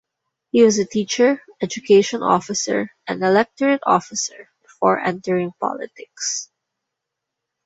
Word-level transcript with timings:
He 0.49 0.63
was 0.63 0.79
a 0.79 0.85
teacher, 0.85 1.43
education 1.61 2.23
officer 2.23 2.89
and 3.05 3.21
electorate 3.21 3.81
officer 3.85 4.49
before 4.63 4.99
entering 4.99 5.51
politics. 5.59 6.49